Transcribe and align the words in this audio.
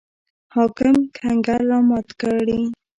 حاکم 0.55 0.95
کنګل 1.17 1.61
رامات 1.71 2.07
کړي. 2.21 2.61